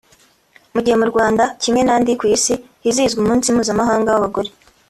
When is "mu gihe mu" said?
0.73-1.07